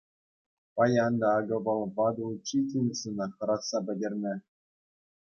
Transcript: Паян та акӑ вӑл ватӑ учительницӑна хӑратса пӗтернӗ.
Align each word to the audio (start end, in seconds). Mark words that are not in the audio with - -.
Паян 0.75 1.13
та 1.19 1.27
акӑ 1.37 1.57
вӑл 1.65 1.81
ватӑ 1.95 2.23
учительницӑна 2.33 3.25
хӑратса 3.35 3.79
пӗтернӗ. 3.85 4.33